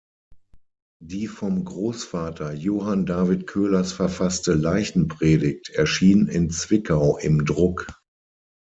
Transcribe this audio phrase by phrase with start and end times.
[0.99, 7.85] Die vom Großvater Johann David Köhlers verfasste Leichenpredigt erschien in Zwickau im Druck.